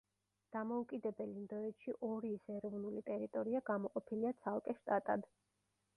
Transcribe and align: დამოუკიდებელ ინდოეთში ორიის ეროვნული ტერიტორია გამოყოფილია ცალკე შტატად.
დამოუკიდებელ 0.55 1.35
ინდოეთში 1.41 1.93
ორიის 2.09 2.49
ეროვნული 2.55 3.03
ტერიტორია 3.13 3.63
გამოყოფილია 3.71 4.33
ცალკე 4.43 4.77
შტატად. 4.79 5.33